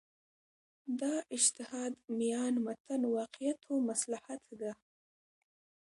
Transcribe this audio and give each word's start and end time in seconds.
دا 0.99 1.13
اجتهاد 1.37 1.93
میان 2.19 2.53
متن 2.65 3.01
واقعیت 3.15 3.59
و 3.71 3.73
مصلحت 3.89 4.41
ده. 4.59 4.71